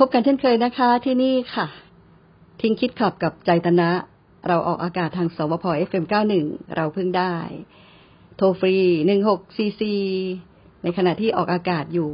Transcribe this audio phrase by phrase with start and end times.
[0.00, 1.66] พบกันเช่นเคยนะคะที่นี่ค่ะ
[2.60, 3.90] ทิ้งคิดขับกับใจตนะ
[4.48, 6.32] เราออกอากาศทางสวพ FM91
[6.76, 7.34] เราเพิ่งได้
[8.36, 8.76] โทรฟรี
[9.96, 12.10] 1644ในขณะที่ออกอากาศอยู่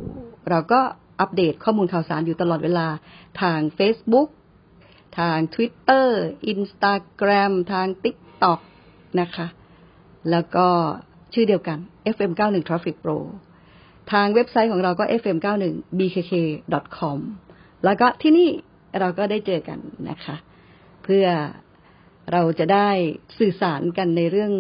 [0.49, 0.81] เราก็
[1.21, 2.87] อัปเดตข้อมูลข่าวสารอยู่ตลอดเวลา
[3.43, 4.29] ทาง Facebook
[5.19, 6.07] ทาง Twitter
[6.53, 8.61] Instagram ทาง TikTok
[9.21, 9.47] นะคะ
[10.31, 10.69] แล้วก็
[11.35, 11.79] ชื่อเดียวกัน
[12.15, 13.19] FM91 Traffic Pro
[14.13, 17.19] ทางเว็บไซต์ของเราก็ fm91bkk.com
[17.85, 18.49] แล้วก็ที่นี่
[19.01, 19.79] เราก็ได้เจอกัน
[20.11, 20.37] นะคะ
[21.05, 21.27] เพื่อ
[22.33, 22.89] เราจะได้
[23.39, 24.53] สื่อสารกันในเรื่อง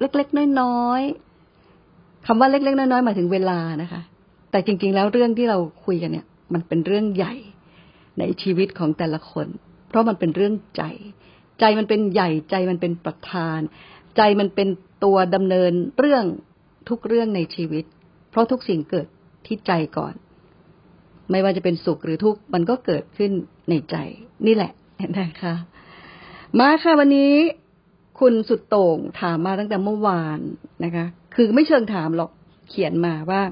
[0.00, 4.02] เล็กๆน้อยๆคำว่าเล็กๆน้อยๆหมายถึงเวลานะคะ
[4.50, 7.34] แต่จริง ๆ แล้วเรื่องที่เราคุยกันเนี่ย มันเป็นเรื่องใหญ่
[8.18, 9.46] ในชีวิตของแต่ละคน
[9.88, 10.82] เพราะมันเป็นเรื่องใจ
[11.60, 13.60] ใจมันเป็นใหญ่ใจมันเป็นประธาน
[14.16, 14.68] ใจมันเป็น
[15.04, 16.24] ตัวดำเนินเรื่อง
[16.88, 17.84] ทุกเรื่องในชีวิต
[18.30, 19.06] เพราะทุกสิ่งเกิด
[19.46, 20.14] ที่ใจก่อน
[21.30, 23.32] ไม่ว่าจะเป็นสุขหรือทุกข์มันก็เกิดขึ้น
[23.68, 23.96] ในใจ
[24.46, 24.72] นี่แหละ
[25.18, 25.54] นะคะ
[26.58, 27.32] มาค่ะวันนี้
[28.20, 30.38] คุณสุดโต่งถามมาตั้งแต่เมื่อวาน
[30.84, 32.30] นะคะ คือไม่เชิงถามหรอก
[32.68, 33.42] เขียนมาว่า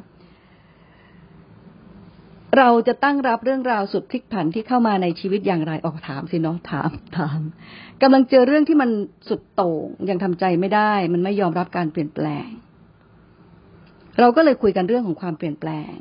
[2.58, 7.40] เราจะตั้งรับเรื่องราวสุดพลิกผันที่เข้ามาในชีวิตอย่างไรออกถามสิเนาะถามถาม
[8.02, 8.90] กำลังเจอเรื่องที่มัน
[9.28, 12.48] สุดโต่งยังทำใจไม่ได้ มันไม่ยอมรับการเปลี่ยนแปลง
[14.20, 15.92] เราก็เลยคุยกันเรื่องของความเปลี่ยนแปลง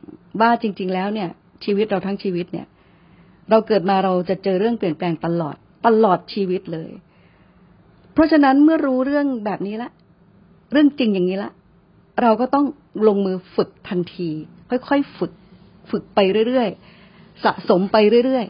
[0.42, 1.30] ว่าจริง ๆ แล้วเนี่ย
[1.66, 2.68] ชีวิตเราทั้งชีวิตเนี่ย
[3.50, 6.92] เราเกิดมาเราจะเจอเรื่องเปลี่ยนแปลงตลอด ตลอดชีวิตเลย
[8.14, 9.92] เพราะฉะนั้นเมื่อรู้เรื่องแบบนี้ละ
[10.72, 11.52] เรื่องจริงอย่างนี้ละ
[12.22, 12.66] เราก็ต้อง
[13.08, 14.30] ลงมือฝึกทันที
[14.70, 15.32] ค่อยๆฝึก
[15.92, 18.46] ฝึกไปเรื่อยๆสะสมไปเรื่อย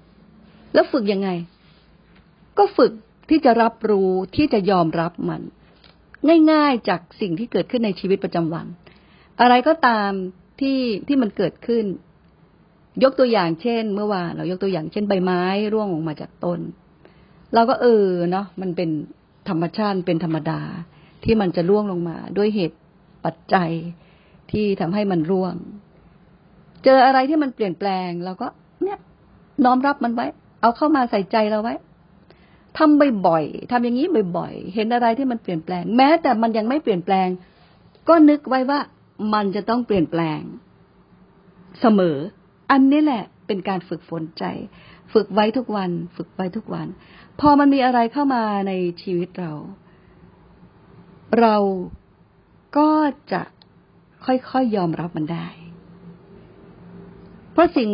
[0.00, 1.28] ๆแล้วฝึกยังไง
[2.58, 2.92] ก็ฝึก
[3.30, 5.42] ที่จะรับรู้ที่จะยอมรับมัน
[6.52, 8.66] ง่ายๆจากสิ่งที่เกิดขึ้นในชีวิตประจำวัน
[9.40, 10.10] อะไรก็ตาม
[10.60, 11.84] ที่ที่มันเกิดขึ้น
[13.02, 16.60] ยกตัวอย่างเช่น เมื่อวานเรายกตัวอย่างเช่นใบไม้ร่วงออกมาจากต้น
[17.54, 18.90] เราก็เออเนาะมันเป็น
[19.48, 20.60] ธรรมชาติเป็นธรรมดา
[21.24, 22.78] ที่มันจะร่วงลงมา ด้วยเหตุ
[23.24, 23.70] ปัจจัย
[24.52, 25.54] ที่ทำให้มันร่วง
[26.84, 28.46] เจออะไรที่มันเปลี่ยนแปลงเราก็
[28.84, 28.98] เนี่ย
[29.64, 30.26] น้อมรับมันไว้
[30.60, 31.74] เอาเข้ามาใส่ใจเราไว้
[32.78, 34.06] ทำบ่อยๆทำอย่างนี้
[34.36, 37.28] บ่อยๆ เห็นอะไรที่มันเปลี่ยนแปลง แม้แต่มันยังไม่เปลี่ยนแปลง
[38.08, 38.80] ก็นึกไว้ว่า
[39.34, 40.40] มันจะต้องเปลี่ยนแปลง
[41.80, 42.16] เสมอ
[42.70, 44.44] อันนี้แหละเป็นการฝึกฝนใจ
[45.12, 46.86] ฝึกไว้ทุกวัน ฝึกไว้ทุกวัน
[47.40, 48.72] พอมันมีอะไรเข้ามาใน
[49.02, 49.52] ชีวิตเรา
[51.40, 51.56] เรา
[52.76, 52.90] ก็
[53.32, 53.42] จะ
[54.26, 55.46] ค่อยๆยยอมรับมันได้
[57.52, 57.90] เพราะสิ่ง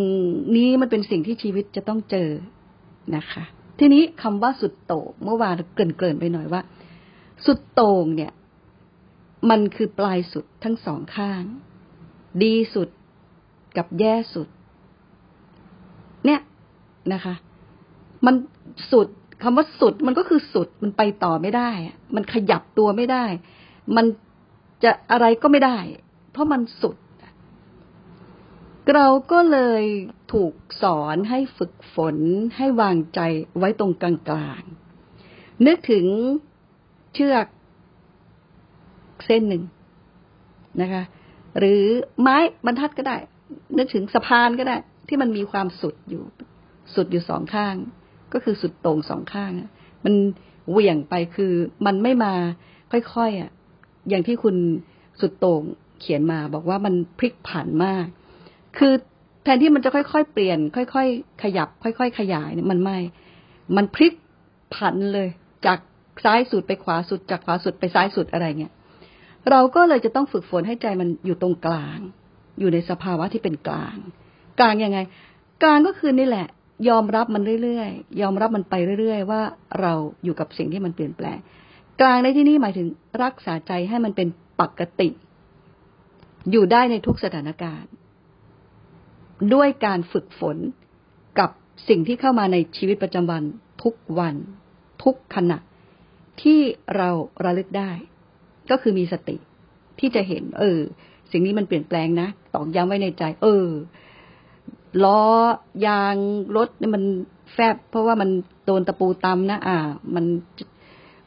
[0.56, 2.30] นี้มันเป็นสิ่งที่ชีวิตจะต้องเจอ
[3.16, 3.44] นะคะ
[3.78, 6.62] ทีนี้คำว่าสุดโต่งเมื่อวานเกริ่นๆไปหน่อยว่า
[7.46, 8.32] สุดโต่งเนี่ย
[9.50, 11.42] มันคือปลายสุดทั้งสองข้าง
[12.42, 12.88] ดีสุด
[13.76, 14.48] กับแย่สุด
[17.14, 17.34] นะคะ
[18.26, 18.34] มัน
[18.92, 19.08] สุด
[19.42, 21.70] คำว่าสุดมันก็คือสุดมันไปต่อไม่ได้
[22.16, 23.24] มันขยับตัวไม่ได้
[23.96, 24.06] มัน
[24.84, 25.78] จะอะไรก็ไม่ได้
[26.32, 26.96] เพราะมันสุด
[28.94, 29.84] เราก็เลย
[30.32, 32.16] ถูกสอนให้ฝึกฝน
[32.56, 33.20] ให้วางใจ
[33.58, 36.06] ไว้ตรงกลางๆนึกถึง
[37.14, 37.46] เชือก
[39.26, 39.62] เส้นหนึ่ง
[40.80, 41.02] นะคะ
[41.58, 41.82] หรือ
[42.20, 43.16] ไม้บรรทัดก็ได้
[43.78, 44.76] นึกถึงสะพานก็ได้
[45.08, 46.22] ที่มันมีความสุดอยู่
[46.94, 47.74] สุดอยู่สองข้าง
[48.32, 49.50] ก็คือสุดตรงสองข้าง
[50.04, 50.14] มัน
[50.70, 51.52] เหวี่ยงไปคือ
[51.86, 52.34] มันไม่มา
[52.92, 53.50] ค่อยๆอะ
[54.08, 54.56] อย่างที่คุณ
[55.20, 55.62] สุดโต่ง
[56.00, 58.06] เขียนมา บอกว่ามันพลิกผันมาก
[58.78, 58.92] คือ
[59.42, 62.98] แทนที่มันจะค่อยๆ เปลี่ยน ค่อยๆ ขยับ ค่อย ๆ ขยายเนี่ยมันไม่
[63.76, 64.12] มันพลิก
[64.74, 65.28] ผันเลย
[65.66, 65.78] จาก
[66.24, 68.72] ซ้ายสุดไปขวาสุด จากขวาสุดไปซ้ายสุดอะไรเงี้ย
[69.50, 71.98] เราก็เลยจะต้องฝึกฝนให้ใจมันอยู่ตรงกลาง
[72.60, 73.96] อยู่ในสภาวะที่เป็นกลาง
[74.60, 74.98] กลางยังไง
[75.62, 76.48] กลางก็คือนี่แหละ
[76.88, 79.42] ยอมรับมันเรื่อยๆ ยอมรับมันไปเรื่อยๆ ว่า
[79.80, 79.92] เรา
[80.24, 81.38] อยู่กับสิ่งที่มันเปลี่ยนแปลง
[82.00, 82.86] กลางในที่นี้หมายถึง
[83.24, 84.28] รักษาใจให้มันเป็น
[84.60, 85.08] ปกติ
[86.50, 87.90] อยู่ได้ในทุกสถานการณ์
[89.54, 90.56] ด้วยการฝึกฝน
[91.38, 91.50] กับ
[91.88, 93.42] สิ่งที่เข้ามาในชีวิตประจำวัน
[93.82, 94.34] ทุกวัน
[95.04, 95.58] ทุกขณะ
[96.42, 96.60] ที่
[96.96, 97.10] เรา
[97.44, 97.90] ระลึกได้
[98.70, 99.36] ก็คือมีสติ
[99.98, 100.80] ที่จะเห็น เออ
[101.32, 103.66] สิ่งนี้มันเปลี่ยนแปลงนะตอกย้ำไว้ในใจ เออ
[105.04, 105.20] ล้อ
[105.86, 106.16] ยาง
[106.56, 107.02] รถนี่มัน
[107.52, 108.30] แฟบ เพราะว่ามัน
[108.64, 109.76] โดนตะปูตำนะอ่า
[110.14, 110.24] มัน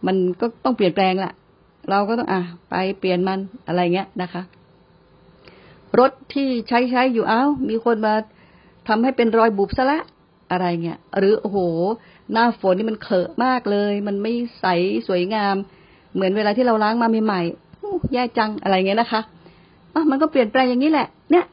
[0.06, 1.32] มันก็ต้องเปลี่ยนแปลงละ
[1.90, 4.42] เราก็ต้องอะไปเปลี่ยนมันอะไรเงี้ยนะคะ
[6.00, 8.14] รถที่ใช้ใช้อยู่เอ้ามีคนมา
[8.88, 10.00] ทำให้เป็นรอยบุบซะละ
[10.52, 11.58] อะไรเงี้ยหรือโอ้โห
[12.32, 14.66] หน้าฝนนี่มันเขอะมากเลย มันไม่ใส
[15.08, 15.56] สวยงาม
[16.14, 19.22] เหมือนเวลาที่เราล้างมาใหม่ๆแย่จังอะไรเงี้ยนะคะ
[19.94, 21.46] อะมันก็เปลี่ยนแปลงอย่างนี้แหละ เนี่ย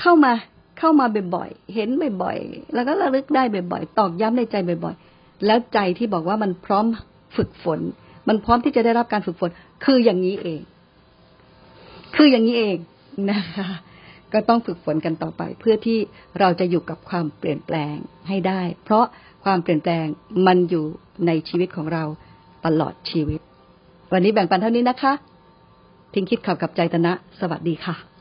[0.00, 0.32] เข้ามา
[0.78, 1.88] เข้ามาบ่อยๆ เห็น
[2.22, 3.42] บ่อยๆ แล้วก็ระลึกได้
[3.72, 6.84] บ่อยๆ ตอกย้ำในใจบ่อยๆ แล้วใจที่บอกว่ามันพร้อม
[7.36, 7.80] ฝึกฝน
[8.28, 9.50] มันพร้อมที่จะได้รับการฝึกฝน
[9.84, 10.60] คืออย่างนี้เอง
[12.16, 12.76] คืออย่างนี้เอง
[13.30, 13.68] นะคะ
[14.32, 15.98] ก็ต้องฝึกฝนกันต่อไป เพื่อที่
[16.40, 17.94] เราจะอยู่กับความเปลี่ยนแปลง
[18.28, 19.04] ให้ได้ เพราะ
[19.44, 20.06] ความเปลี่ยนแปลง
[20.46, 20.84] มันอยู่
[21.26, 22.04] ในชีวิตของเรา
[22.66, 23.40] ตลอดชีวิต
[24.12, 25.12] วันนี้แบ่งปันเท่านี้นะคะ
[26.12, 28.15] พิงคิดข่าวกับใจตนะ สวัสดีค่ะ